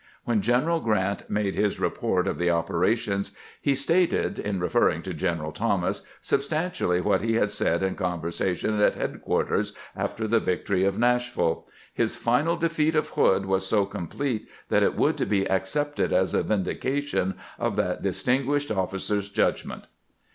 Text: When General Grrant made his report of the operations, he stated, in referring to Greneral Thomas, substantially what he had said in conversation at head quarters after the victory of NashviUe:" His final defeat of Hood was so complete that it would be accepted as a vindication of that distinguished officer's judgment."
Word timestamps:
When 0.23 0.41
General 0.41 0.79
Grrant 0.79 1.29
made 1.29 1.53
his 1.53 1.79
report 1.79 2.27
of 2.27 2.39
the 2.39 2.49
operations, 2.49 3.33
he 3.61 3.75
stated, 3.75 4.39
in 4.39 4.59
referring 4.59 5.03
to 5.03 5.13
Greneral 5.13 5.53
Thomas, 5.53 6.01
substantially 6.23 6.99
what 6.99 7.21
he 7.21 7.35
had 7.35 7.51
said 7.51 7.83
in 7.83 7.93
conversation 7.93 8.81
at 8.81 8.95
head 8.95 9.21
quarters 9.21 9.73
after 9.95 10.27
the 10.27 10.39
victory 10.39 10.85
of 10.85 10.95
NashviUe:" 10.95 11.67
His 12.01 12.15
final 12.15 12.55
defeat 12.57 12.95
of 12.95 13.09
Hood 13.09 13.45
was 13.45 13.67
so 13.67 13.85
complete 13.85 14.49
that 14.69 14.81
it 14.81 14.95
would 14.95 15.29
be 15.29 15.47
accepted 15.47 16.11
as 16.11 16.33
a 16.33 16.41
vindication 16.41 17.35
of 17.59 17.75
that 17.75 18.01
distinguished 18.01 18.71
officer's 18.71 19.29
judgment." 19.29 19.85